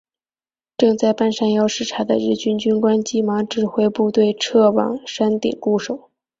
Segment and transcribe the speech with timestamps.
[0.77, 6.09] 正在半山腰视察的日军军官急忙指挥部队撤往山顶固守。